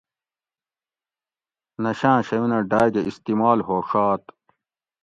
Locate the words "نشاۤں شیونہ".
1.83-2.59